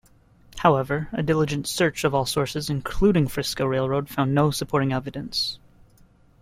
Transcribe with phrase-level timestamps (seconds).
[0.57, 5.59] However a diligent search of all sources including Frisco Railroad, found no supporting evidence.